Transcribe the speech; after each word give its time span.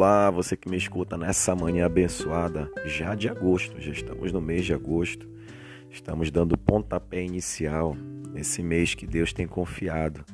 Olá, 0.00 0.30
você 0.30 0.56
que 0.56 0.68
me 0.68 0.76
escuta 0.76 1.18
nessa 1.18 1.56
manhã 1.56 1.84
abençoada, 1.84 2.70
já 2.86 3.16
de 3.16 3.28
agosto, 3.28 3.80
já 3.80 3.90
estamos 3.90 4.32
no 4.32 4.40
mês 4.40 4.64
de 4.64 4.72
agosto. 4.72 5.28
Estamos 5.90 6.30
dando 6.30 6.56
pontapé 6.56 7.24
inicial 7.24 7.96
nesse 8.32 8.62
mês 8.62 8.94
que 8.94 9.04
Deus 9.04 9.32
tem 9.32 9.44
confiado 9.48 10.24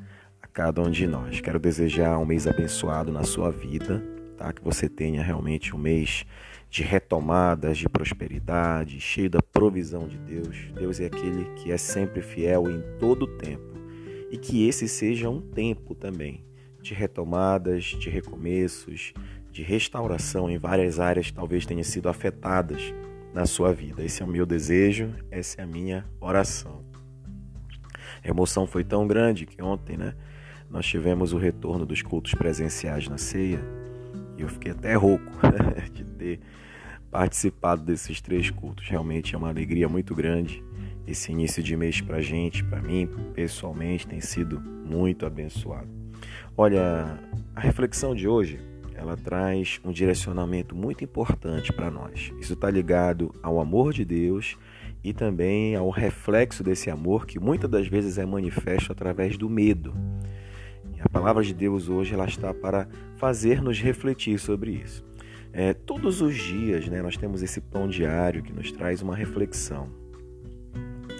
a 0.42 0.46
cada 0.46 0.82
um 0.82 0.90
de 0.90 1.06
nós. 1.06 1.40
Quero 1.40 1.58
desejar 1.58 2.18
um 2.18 2.26
mês 2.26 2.46
abençoado 2.46 3.10
na 3.10 3.22
sua 3.22 3.50
vida, 3.50 4.04
tá? 4.36 4.52
Que 4.52 4.62
você 4.62 4.86
tenha 4.86 5.22
realmente 5.22 5.74
um 5.74 5.78
mês 5.78 6.26
de 6.68 6.82
retomadas, 6.82 7.78
de 7.78 7.88
prosperidade, 7.88 9.00
cheio 9.00 9.30
da 9.30 9.40
provisão 9.40 10.06
de 10.06 10.18
Deus. 10.18 10.72
Deus 10.74 11.00
é 11.00 11.06
aquele 11.06 11.46
que 11.54 11.72
é 11.72 11.78
sempre 11.78 12.20
fiel 12.20 12.70
em 12.70 12.82
todo 12.98 13.22
o 13.22 13.38
tempo. 13.38 13.78
E 14.30 14.36
que 14.36 14.68
esse 14.68 14.86
seja 14.86 15.30
um 15.30 15.40
tempo 15.40 15.94
também 15.94 16.44
de 16.82 16.92
retomadas, 16.92 17.84
de 17.84 18.10
recomeços, 18.10 19.14
de 19.54 19.62
restauração 19.62 20.50
em 20.50 20.58
várias 20.58 20.98
áreas 20.98 21.28
que 21.28 21.32
talvez 21.32 21.64
tenham 21.64 21.84
sido 21.84 22.08
afetadas 22.08 22.92
na 23.32 23.46
sua 23.46 23.72
vida. 23.72 24.02
Esse 24.02 24.20
é 24.20 24.26
o 24.26 24.28
meu 24.28 24.44
desejo, 24.44 25.14
essa 25.30 25.60
é 25.60 25.64
a 25.64 25.66
minha 25.66 26.04
oração. 26.20 26.84
A 28.22 28.28
emoção 28.28 28.66
foi 28.66 28.82
tão 28.82 29.06
grande 29.06 29.46
que 29.46 29.62
ontem, 29.62 29.96
né, 29.96 30.12
nós 30.68 30.84
tivemos 30.84 31.32
o 31.32 31.38
retorno 31.38 31.86
dos 31.86 32.02
cultos 32.02 32.34
presenciais 32.34 33.06
na 33.08 33.16
ceia 33.16 33.64
e 34.36 34.42
eu 34.42 34.48
fiquei 34.48 34.72
até 34.72 34.94
rouco 34.96 35.30
de 35.94 36.02
ter 36.02 36.40
participado 37.08 37.80
desses 37.84 38.20
três 38.20 38.50
cultos. 38.50 38.88
Realmente 38.88 39.36
é 39.36 39.38
uma 39.38 39.50
alegria 39.50 39.88
muito 39.88 40.16
grande. 40.16 40.64
Esse 41.06 41.30
início 41.30 41.62
de 41.62 41.76
mês 41.76 42.00
para 42.00 42.20
gente, 42.20 42.64
para 42.64 42.82
mim, 42.82 43.08
pessoalmente, 43.32 44.04
tem 44.04 44.20
sido 44.20 44.60
muito 44.60 45.24
abençoado. 45.24 45.88
Olha, 46.56 47.20
a 47.54 47.60
reflexão 47.60 48.16
de 48.16 48.26
hoje 48.26 48.73
ela 49.04 49.16
traz 49.18 49.78
um 49.84 49.92
direcionamento 49.92 50.74
muito 50.74 51.04
importante 51.04 51.72
para 51.72 51.90
nós. 51.90 52.32
Isso 52.40 52.54
está 52.54 52.70
ligado 52.70 53.34
ao 53.42 53.60
amor 53.60 53.92
de 53.92 54.02
Deus 54.02 54.56
e 55.02 55.12
também 55.12 55.76
ao 55.76 55.90
reflexo 55.90 56.64
desse 56.64 56.90
amor 56.90 57.26
que 57.26 57.38
muitas 57.38 57.70
das 57.70 57.86
vezes 57.86 58.16
é 58.16 58.24
manifesto 58.24 58.90
através 58.90 59.36
do 59.36 59.48
medo. 59.48 59.94
E 60.96 61.00
a 61.02 61.08
palavra 61.08 61.42
de 61.42 61.52
Deus 61.52 61.88
hoje 61.90 62.14
ela 62.14 62.24
está 62.24 62.54
para 62.54 62.88
fazer-nos 63.16 63.78
refletir 63.78 64.38
sobre 64.38 64.70
isso. 64.72 65.04
É, 65.52 65.74
todos 65.74 66.22
os 66.22 66.34
dias 66.34 66.88
né, 66.88 67.02
nós 67.02 67.16
temos 67.16 67.42
esse 67.42 67.60
pão 67.60 67.86
diário 67.86 68.42
que 68.42 68.52
nos 68.52 68.72
traz 68.72 69.02
uma 69.02 69.14
reflexão. 69.14 69.88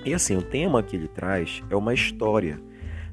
E 0.07 0.15
assim, 0.15 0.37
o 0.37 0.43
tema 0.43 0.83
que 0.83 0.97
ele 0.97 1.09
traz 1.09 1.63
é 1.69 1.77
uma 1.77 1.93
história 1.93 2.59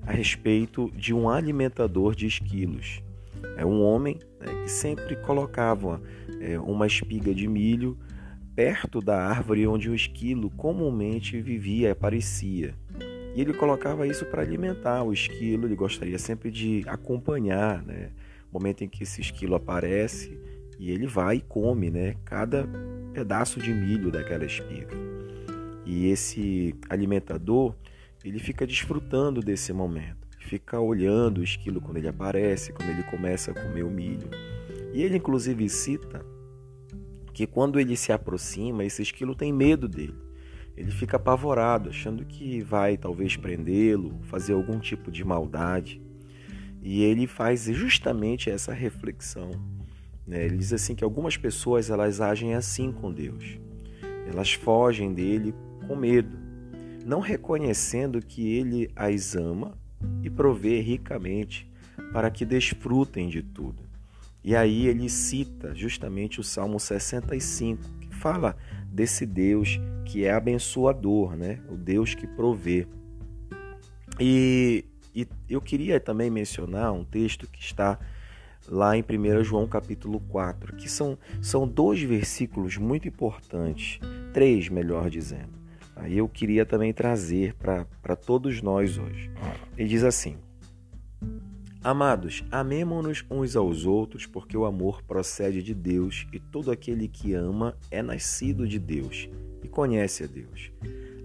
a 0.07 0.13
respeito 0.13 0.89
de 0.95 1.13
um 1.13 1.29
alimentador 1.29 2.15
de 2.15 2.25
esquilos. 2.25 3.03
É 3.57 3.65
um 3.65 3.81
homem 3.81 4.19
né, 4.39 4.63
que 4.63 4.71
sempre 4.71 5.15
colocava 5.17 6.01
é, 6.39 6.59
uma 6.59 6.87
espiga 6.87 7.33
de 7.33 7.47
milho 7.47 7.97
perto 8.55 8.99
da 8.99 9.17
árvore 9.23 9.65
onde 9.65 9.89
o 9.89 9.95
esquilo 9.95 10.49
comumente 10.51 11.41
vivia 11.41 11.87
e 11.87 11.91
aparecia. 11.91 12.75
E 13.35 13.41
ele 13.41 13.53
colocava 13.53 14.05
isso 14.05 14.25
para 14.25 14.41
alimentar 14.41 15.03
o 15.03 15.13
esquilo, 15.13 15.65
ele 15.65 15.75
gostaria 15.75 16.19
sempre 16.19 16.51
de 16.51 16.83
acompanhar 16.85 17.81
né, 17.81 18.11
o 18.51 18.53
momento 18.53 18.83
em 18.83 18.89
que 18.89 19.03
esse 19.03 19.21
esquilo 19.21 19.55
aparece 19.55 20.37
e 20.77 20.91
ele 20.91 21.07
vai 21.07 21.37
e 21.37 21.41
come 21.41 21.89
né, 21.89 22.15
cada 22.25 22.67
pedaço 23.13 23.59
de 23.59 23.73
milho 23.73 24.11
daquela 24.11 24.45
espiga. 24.45 24.95
E 25.85 26.07
esse 26.07 26.75
alimentador 26.89 27.75
ele 28.23 28.39
fica 28.39 28.67
desfrutando 28.67 29.41
desse 29.41 29.73
momento, 29.73 30.20
fica 30.51 30.81
olhando 30.81 31.37
o 31.37 31.43
esquilo 31.45 31.79
quando 31.79 31.95
ele 31.95 32.09
aparece, 32.09 32.73
quando 32.73 32.89
ele 32.89 33.03
começa 33.03 33.51
a 33.51 33.53
comer 33.53 33.83
o 33.83 33.89
milho. 33.89 34.29
E 34.93 35.01
ele 35.01 35.15
inclusive 35.15 35.69
cita 35.69 36.25
que 37.33 37.47
quando 37.47 37.79
ele 37.79 37.95
se 37.95 38.11
aproxima, 38.11 38.83
esse 38.83 39.01
esquilo 39.01 39.33
tem 39.33 39.53
medo 39.53 39.87
dele. 39.87 40.13
Ele 40.75 40.91
fica 40.91 41.15
apavorado, 41.15 41.89
achando 41.89 42.25
que 42.25 42.59
vai 42.59 42.97
talvez 42.97 43.37
prendê-lo, 43.37 44.19
fazer 44.23 44.51
algum 44.51 44.77
tipo 44.77 45.09
de 45.09 45.23
maldade. 45.23 46.01
E 46.81 47.01
ele 47.01 47.27
faz 47.27 47.63
justamente 47.63 48.49
essa 48.49 48.73
reflexão. 48.73 49.51
Né? 50.27 50.43
Ele 50.43 50.57
diz 50.57 50.73
assim 50.73 50.95
que 50.95 51.03
algumas 51.03 51.37
pessoas 51.37 51.89
elas 51.89 52.19
agem 52.19 52.55
assim 52.55 52.91
com 52.91 53.09
Deus. 53.09 53.57
Elas 54.27 54.51
fogem 54.51 55.13
dele 55.13 55.55
com 55.87 55.95
medo 55.95 56.51
não 57.05 57.19
reconhecendo 57.19 58.21
que 58.21 58.55
ele 58.55 58.89
as 58.95 59.35
ama 59.35 59.77
e 60.23 60.29
provê 60.29 60.79
ricamente 60.81 61.69
para 62.11 62.29
que 62.29 62.45
desfrutem 62.45 63.29
de 63.29 63.41
tudo. 63.41 63.83
E 64.43 64.55
aí 64.55 64.87
ele 64.87 65.07
cita 65.09 65.75
justamente 65.75 66.39
o 66.39 66.43
Salmo 66.43 66.79
65, 66.79 67.83
que 67.99 68.15
fala 68.15 68.57
desse 68.87 69.25
Deus 69.25 69.79
que 70.05 70.25
é 70.25 70.33
abençoador, 70.33 71.35
né? 71.35 71.59
O 71.69 71.77
Deus 71.77 72.15
que 72.15 72.25
provê. 72.25 72.87
E, 74.19 74.83
e 75.15 75.27
eu 75.47 75.61
queria 75.61 75.99
também 75.99 76.29
mencionar 76.29 76.91
um 76.91 77.03
texto 77.03 77.47
que 77.47 77.61
está 77.61 77.99
lá 78.67 78.97
em 78.97 79.03
1 79.03 79.43
João 79.43 79.67
capítulo 79.67 80.19
4, 80.19 80.75
que 80.75 80.89
são, 80.89 81.17
são 81.41 81.67
dois 81.67 82.01
versículos 82.01 82.77
muito 82.77 83.07
importantes, 83.07 83.99
três 84.33 84.69
melhor 84.69 85.09
dizendo. 85.09 85.60
Aí 86.01 86.17
eu 86.17 86.27
queria 86.27 86.65
também 86.65 86.91
trazer 86.91 87.53
para 87.53 88.15
todos 88.15 88.59
nós 88.59 88.97
hoje. 88.97 89.29
Ele 89.77 89.87
diz 89.87 90.03
assim: 90.03 90.35
Amados, 91.83 92.43
amemo-nos 92.51 93.23
uns 93.29 93.55
aos 93.55 93.85
outros, 93.85 94.25
porque 94.25 94.57
o 94.57 94.65
amor 94.65 95.03
procede 95.03 95.61
de 95.61 95.75
Deus 95.75 96.25
e 96.33 96.39
todo 96.39 96.71
aquele 96.71 97.07
que 97.07 97.35
ama 97.35 97.77
é 97.91 98.01
nascido 98.01 98.67
de 98.67 98.79
Deus 98.79 99.29
e 99.63 99.67
conhece 99.67 100.23
a 100.23 100.27
Deus. 100.27 100.71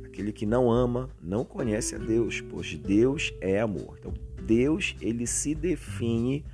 Aquele 0.05 0.31
que 0.31 0.45
não 0.45 0.71
ama 0.71 1.09
não 1.23 1.43
conhece 1.43 1.95
a 1.95 1.99
Deus, 1.99 2.43
pois 2.43 2.77
Deus 2.77 3.33
é 3.41 3.59
amor. 3.59 3.97
Então, 3.99 4.13
Deus 4.43 4.95
ele 5.01 5.27
se 5.27 5.55
define 5.55 6.45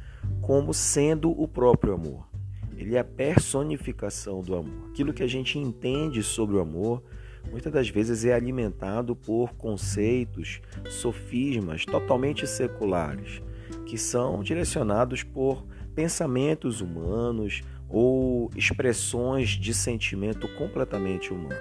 como 0.40 0.72
sendo 0.72 1.28
o 1.30 1.48
próprio 1.48 1.94
amor. 1.94 2.28
Ele 2.76 2.94
é 2.94 3.00
a 3.00 3.04
personificação 3.04 4.42
do 4.42 4.54
amor. 4.54 4.90
Aquilo 4.90 5.12
que 5.12 5.24
a 5.24 5.28
gente 5.28 5.58
entende 5.58 6.22
sobre 6.22 6.54
o 6.54 6.60
amor 6.60 7.02
muitas 7.50 7.72
das 7.72 7.88
vezes 7.88 8.24
é 8.24 8.32
alimentado 8.32 9.14
por 9.14 9.54
conceitos, 9.54 10.60
sofismas 10.88 11.84
totalmente 11.84 12.46
seculares, 12.46 13.42
que 13.86 13.98
são 13.98 14.42
direcionados 14.42 15.22
por 15.22 15.64
pensamentos 15.94 16.80
humanos 16.80 17.62
ou 17.88 18.50
expressões 18.56 19.50
de 19.50 19.74
sentimento 19.74 20.48
completamente 20.56 21.32
humano. 21.32 21.60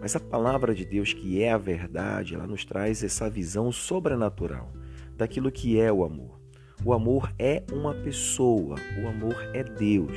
Mas 0.00 0.16
a 0.16 0.20
palavra 0.20 0.74
de 0.74 0.84
Deus, 0.84 1.12
que 1.12 1.42
é 1.42 1.52
a 1.52 1.58
verdade, 1.58 2.34
ela 2.34 2.46
nos 2.46 2.64
traz 2.64 3.02
essa 3.02 3.28
visão 3.28 3.70
sobrenatural 3.70 4.72
daquilo 5.16 5.50
que 5.50 5.78
é 5.78 5.92
o 5.92 6.04
amor. 6.04 6.38
O 6.84 6.92
amor 6.92 7.32
é 7.38 7.64
uma 7.72 7.92
pessoa, 7.92 8.76
o 9.02 9.08
amor 9.08 9.36
é 9.52 9.64
Deus. 9.64 10.16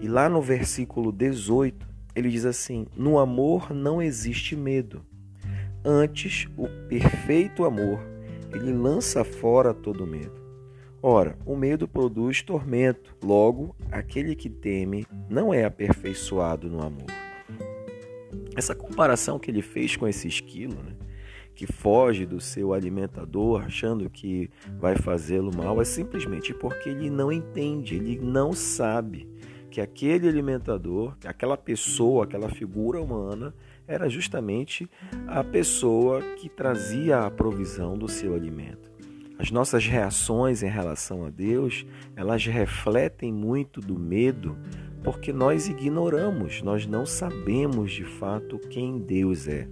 E 0.00 0.08
lá 0.08 0.28
no 0.28 0.40
versículo 0.40 1.10
18, 1.12 1.91
ele 2.14 2.28
diz 2.28 2.44
assim: 2.44 2.86
No 2.96 3.18
amor 3.18 3.72
não 3.72 4.00
existe 4.00 4.54
medo. 4.56 5.04
Antes, 5.84 6.46
o 6.56 6.68
perfeito 6.88 7.64
amor, 7.64 8.00
ele 8.52 8.72
lança 8.72 9.24
fora 9.24 9.74
todo 9.74 10.06
medo. 10.06 10.40
Ora, 11.02 11.36
o 11.44 11.56
medo 11.56 11.88
produz 11.88 12.42
tormento. 12.42 13.16
Logo, 13.22 13.74
aquele 13.90 14.36
que 14.36 14.48
teme 14.48 15.04
não 15.28 15.52
é 15.52 15.64
aperfeiçoado 15.64 16.70
no 16.70 16.80
amor. 16.80 17.10
Essa 18.54 18.74
comparação 18.74 19.38
que 19.38 19.50
ele 19.50 19.62
fez 19.62 19.96
com 19.96 20.06
esse 20.06 20.28
esquilo, 20.28 20.74
né, 20.74 20.94
que 21.54 21.66
foge 21.66 22.24
do 22.24 22.40
seu 22.40 22.72
alimentador 22.72 23.64
achando 23.64 24.08
que 24.08 24.48
vai 24.78 24.94
fazê-lo 24.94 25.50
mal, 25.54 25.80
é 25.80 25.84
simplesmente 25.84 26.54
porque 26.54 26.90
ele 26.90 27.10
não 27.10 27.32
entende, 27.32 27.96
ele 27.96 28.18
não 28.20 28.52
sabe 28.52 29.31
que 29.72 29.80
aquele 29.80 30.28
alimentador, 30.28 31.16
aquela 31.24 31.56
pessoa, 31.56 32.24
aquela 32.24 32.50
figura 32.50 33.00
humana, 33.00 33.54
era 33.88 34.06
justamente 34.06 34.88
a 35.26 35.42
pessoa 35.42 36.20
que 36.36 36.46
trazia 36.46 37.20
a 37.20 37.30
provisão 37.30 37.96
do 37.96 38.06
seu 38.06 38.34
alimento. 38.34 38.92
As 39.38 39.50
nossas 39.50 39.86
reações 39.86 40.62
em 40.62 40.68
relação 40.68 41.24
a 41.24 41.30
Deus, 41.30 41.86
elas 42.14 42.44
refletem 42.44 43.32
muito 43.32 43.80
do 43.80 43.98
medo, 43.98 44.58
porque 45.02 45.32
nós 45.32 45.66
ignoramos, 45.66 46.60
nós 46.60 46.86
não 46.86 47.06
sabemos 47.06 47.92
de 47.92 48.04
fato 48.04 48.58
quem 48.58 48.98
Deus 48.98 49.48
é. 49.48 49.66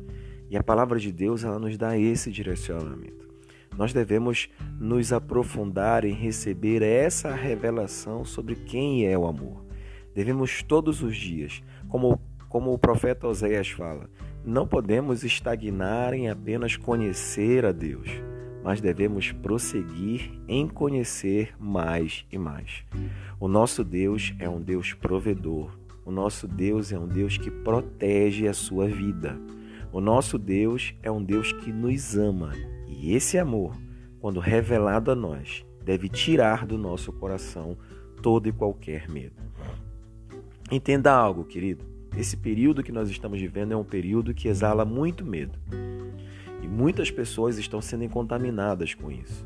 E 0.48 0.56
a 0.56 0.62
palavra 0.62 0.98
de 0.98 1.12
Deus, 1.12 1.44
ela 1.44 1.58
nos 1.58 1.76
dá 1.76 1.96
esse 1.96 2.32
direcionamento. 2.32 3.28
Nós 3.76 3.92
devemos 3.92 4.48
nos 4.80 5.12
aprofundar 5.12 6.06
em 6.06 6.14
receber 6.14 6.82
essa 6.82 7.34
revelação 7.34 8.24
sobre 8.24 8.56
quem 8.56 9.06
é 9.06 9.16
o 9.16 9.26
amor. 9.26 9.59
Devemos 10.14 10.62
todos 10.62 11.02
os 11.02 11.16
dias, 11.16 11.62
como, 11.88 12.20
como 12.48 12.72
o 12.72 12.78
profeta 12.78 13.26
Oséias 13.26 13.68
fala, 13.68 14.08
não 14.44 14.66
podemos 14.66 15.22
estagnar 15.22 16.14
em 16.14 16.28
apenas 16.28 16.76
conhecer 16.76 17.64
a 17.64 17.72
Deus, 17.72 18.08
mas 18.64 18.80
devemos 18.80 19.32
prosseguir 19.32 20.32
em 20.48 20.66
conhecer 20.66 21.54
mais 21.58 22.26
e 22.30 22.38
mais. 22.38 22.84
O 23.38 23.48
nosso 23.48 23.84
Deus 23.84 24.34
é 24.38 24.48
um 24.48 24.60
Deus 24.60 24.92
provedor. 24.92 25.78
O 26.04 26.10
nosso 26.10 26.48
Deus 26.48 26.92
é 26.92 26.98
um 26.98 27.06
Deus 27.06 27.36
que 27.38 27.50
protege 27.50 28.48
a 28.48 28.52
sua 28.52 28.86
vida. 28.88 29.38
O 29.92 30.00
nosso 30.00 30.38
Deus 30.38 30.94
é 31.02 31.10
um 31.10 31.22
Deus 31.22 31.52
que 31.52 31.72
nos 31.72 32.16
ama. 32.16 32.52
E 32.86 33.14
esse 33.14 33.38
amor, 33.38 33.76
quando 34.20 34.40
revelado 34.40 35.10
a 35.10 35.14
nós, 35.14 35.64
deve 35.84 36.08
tirar 36.08 36.66
do 36.66 36.78
nosso 36.78 37.12
coração 37.12 37.76
todo 38.22 38.48
e 38.48 38.52
qualquer 38.52 39.08
medo. 39.08 39.49
Entenda 40.70 41.12
algo, 41.12 41.42
querido. 41.42 41.84
Esse 42.16 42.36
período 42.36 42.82
que 42.82 42.92
nós 42.92 43.10
estamos 43.10 43.40
vivendo 43.40 43.72
é 43.72 43.76
um 43.76 43.84
período 43.84 44.32
que 44.32 44.46
exala 44.46 44.84
muito 44.84 45.24
medo. 45.24 45.58
E 46.62 46.68
muitas 46.68 47.10
pessoas 47.10 47.58
estão 47.58 47.80
sendo 47.80 48.08
contaminadas 48.08 48.94
com 48.94 49.10
isso. 49.10 49.44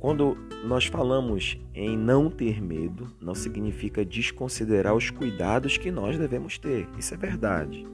Quando 0.00 0.36
nós 0.64 0.86
falamos 0.86 1.56
em 1.72 1.96
não 1.96 2.28
ter 2.28 2.60
medo, 2.60 3.06
não 3.20 3.36
significa 3.36 4.04
desconsiderar 4.04 4.94
os 4.96 5.10
cuidados 5.10 5.76
que 5.78 5.92
nós 5.92 6.18
devemos 6.18 6.58
ter. 6.58 6.88
Isso 6.98 7.14
é 7.14 7.16
verdade. 7.16 7.86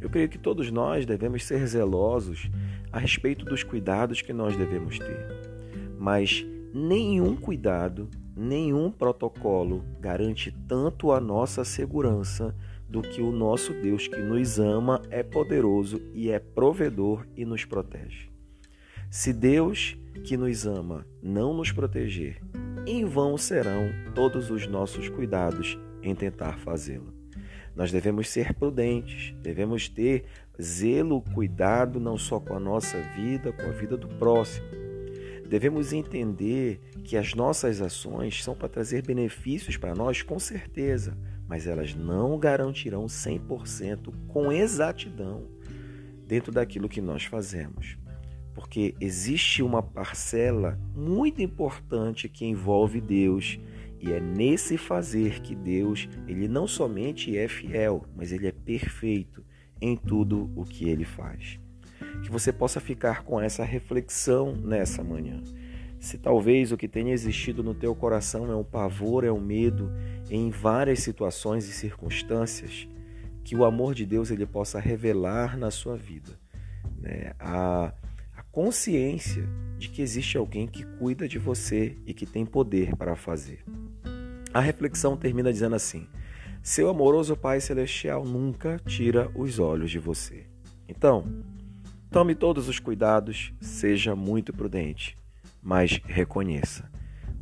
Eu 0.00 0.08
creio 0.08 0.28
que 0.28 0.38
todos 0.38 0.70
nós 0.70 1.04
devemos 1.04 1.44
ser 1.44 1.66
zelosos 1.66 2.50
a 2.90 2.98
respeito 2.98 3.44
dos 3.44 3.62
cuidados 3.62 4.22
que 4.22 4.32
nós 4.32 4.56
devemos 4.56 4.98
ter. 4.98 5.26
Mas 5.98 6.44
nenhum 6.72 7.36
cuidado, 7.36 8.08
nenhum 8.36 8.90
protocolo 8.90 9.84
garante 10.00 10.54
tanto 10.66 11.12
a 11.12 11.20
nossa 11.20 11.64
segurança 11.64 12.54
do 12.88 13.02
que 13.02 13.22
o 13.22 13.32
nosso 13.32 13.72
Deus 13.72 14.06
que 14.06 14.20
nos 14.20 14.58
ama 14.58 15.00
é 15.10 15.22
poderoso 15.22 16.00
e 16.12 16.30
é 16.30 16.38
provedor 16.38 17.26
e 17.36 17.44
nos 17.44 17.64
protege. 17.64 18.28
Se 19.10 19.32
Deus 19.32 19.96
que 20.24 20.36
nos 20.36 20.66
ama 20.66 21.06
não 21.22 21.54
nos 21.54 21.70
proteger, 21.70 22.40
em 22.86 23.04
vão 23.04 23.38
serão 23.38 23.90
todos 24.14 24.50
os 24.50 24.66
nossos 24.66 25.08
cuidados 25.08 25.78
em 26.02 26.14
tentar 26.14 26.58
fazê-lo. 26.58 27.14
Nós 27.74 27.90
devemos 27.90 28.28
ser 28.28 28.54
prudentes, 28.54 29.34
devemos 29.42 29.88
ter 29.88 30.24
zelo, 30.60 31.22
cuidado 31.34 31.98
não 31.98 32.16
só 32.16 32.38
com 32.38 32.54
a 32.54 32.60
nossa 32.60 33.00
vida, 33.16 33.52
com 33.52 33.62
a 33.62 33.72
vida 33.72 33.96
do 33.96 34.08
próximo. 34.08 34.83
Devemos 35.54 35.92
entender 35.92 36.80
que 37.04 37.16
as 37.16 37.32
nossas 37.32 37.80
ações 37.80 38.42
são 38.42 38.56
para 38.56 38.68
trazer 38.68 39.06
benefícios 39.06 39.76
para 39.76 39.94
nós, 39.94 40.20
com 40.20 40.36
certeza, 40.36 41.16
mas 41.46 41.68
elas 41.68 41.94
não 41.94 42.36
garantirão 42.40 43.06
100% 43.06 44.12
com 44.26 44.50
exatidão 44.50 45.46
dentro 46.26 46.50
daquilo 46.50 46.88
que 46.88 47.00
nós 47.00 47.22
fazemos. 47.26 47.96
Porque 48.52 48.96
existe 49.00 49.62
uma 49.62 49.80
parcela 49.80 50.76
muito 50.92 51.40
importante 51.40 52.28
que 52.28 52.44
envolve 52.44 53.00
Deus 53.00 53.56
e 54.00 54.10
é 54.10 54.18
nesse 54.18 54.76
fazer 54.76 55.40
que 55.40 55.54
Deus, 55.54 56.08
ele 56.26 56.48
não 56.48 56.66
somente 56.66 57.38
é 57.38 57.46
fiel, 57.46 58.04
mas 58.16 58.32
ele 58.32 58.48
é 58.48 58.52
perfeito 58.52 59.44
em 59.80 59.96
tudo 59.96 60.50
o 60.56 60.64
que 60.64 60.88
ele 60.88 61.04
faz. 61.04 61.60
Que 62.22 62.30
você 62.30 62.52
possa 62.52 62.80
ficar 62.80 63.22
com 63.22 63.40
essa 63.40 63.64
reflexão 63.64 64.54
nessa 64.56 65.02
manhã. 65.02 65.42
Se 65.98 66.18
talvez 66.18 66.70
o 66.70 66.76
que 66.76 66.86
tenha 66.86 67.12
existido 67.12 67.62
no 67.62 67.74
teu 67.74 67.94
coração 67.94 68.50
é 68.50 68.54
um 68.54 68.64
pavor, 68.64 69.24
é 69.24 69.32
um 69.32 69.40
medo 69.40 69.90
em 70.30 70.50
várias 70.50 71.00
situações 71.00 71.68
e 71.68 71.72
circunstâncias, 71.72 72.86
que 73.42 73.56
o 73.56 73.64
amor 73.64 73.94
de 73.94 74.04
Deus 74.04 74.30
ele 74.30 74.44
possa 74.44 74.78
revelar 74.78 75.56
na 75.56 75.70
sua 75.70 75.96
vida 75.96 76.38
né? 77.04 77.32
a, 77.38 77.92
a 78.36 78.42
consciência 78.44 79.46
de 79.78 79.88
que 79.88 80.00
existe 80.00 80.38
alguém 80.38 80.66
que 80.66 80.84
cuida 80.98 81.28
de 81.28 81.38
você 81.38 81.96
e 82.06 82.14
que 82.14 82.24
tem 82.26 82.46
poder 82.46 82.96
para 82.96 83.14
fazer. 83.14 83.62
A 84.52 84.60
reflexão 84.60 85.16
termina 85.16 85.52
dizendo 85.52 85.74
assim: 85.74 86.06
Seu 86.62 86.88
amoroso 86.88 87.36
Pai 87.36 87.60
Celestial 87.60 88.24
nunca 88.24 88.80
tira 88.86 89.30
os 89.34 89.58
olhos 89.58 89.90
de 89.90 89.98
você. 89.98 90.46
Então, 90.88 91.26
tome 92.14 92.32
todos 92.36 92.68
os 92.68 92.78
cuidados, 92.78 93.52
seja 93.60 94.14
muito 94.14 94.52
prudente, 94.52 95.18
mas 95.60 96.00
reconheça: 96.04 96.88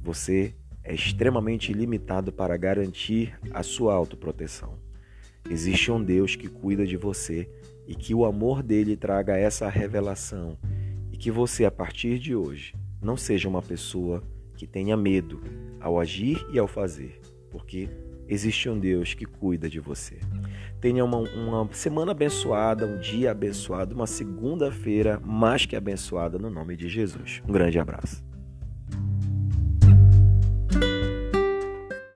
você 0.03 0.55
é 0.83 0.95
extremamente 0.95 1.75
limitado 1.75 2.33
para 2.33 2.57
garantir 2.57 3.39
a 3.53 3.63
sua 3.63 3.93
autoproteção. 3.93 4.79
Existe 5.51 5.93
um 5.93 6.03
Deus 6.03 6.37
que 6.37 6.49
cuida 6.49 6.87
de 6.87 6.97
você 6.97 7.51
e 7.87 7.95
que 7.95 8.15
o 8.15 8.25
amor 8.25 8.63
dele 8.63 8.97
traga 8.97 9.37
essa 9.37 9.69
revelação 9.69 10.57
e 11.13 11.19
que 11.19 11.31
você, 11.31 11.67
a 11.67 11.71
partir 11.71 12.19
de 12.19 12.35
hoje, 12.35 12.75
não 13.03 13.15
seja 13.15 13.51
uma 13.51 13.61
pessoa 13.61 14.23
que 14.57 14.67
tenha 14.67 14.97
medo 14.97 15.43
ao 15.83 16.01
agir 16.01 16.47
e 16.51 16.59
ao 16.59 16.67
fazer, 16.67 17.21
porque 17.51 17.91
existe 18.33 18.69
um 18.69 18.79
Deus 18.79 19.15
que 19.15 19.25
cuida 19.25 19.69
de 19.69 19.81
você. 19.81 20.19
Tenha 20.81 21.05
uma, 21.05 21.19
uma 21.19 21.69
semana 21.73 22.13
abençoada, 22.13 22.87
um 22.87 22.99
dia 22.99 23.31
abençoado, 23.31 23.95
uma 23.95 24.07
segunda-feira 24.07 25.21
mais 25.25 25.67
que 25.67 25.77
abençoada 25.77 26.39
no 26.39 26.51
nome 26.51 26.77
de 26.77 26.89
Jesus. 26.89 27.43
Um 27.47 27.53
grande 27.53 27.79
abraço. 27.79 28.32